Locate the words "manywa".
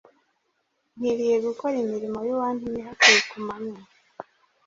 3.45-3.81